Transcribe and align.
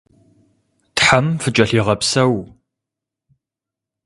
Тхьэм 0.95 1.25
фыкӏэлъигъэпсэу. 1.41 2.35